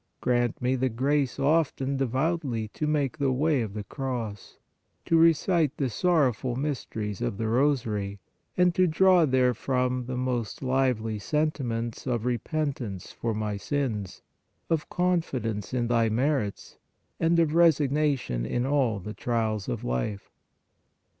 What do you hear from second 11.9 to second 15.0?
of repentance for my sins, of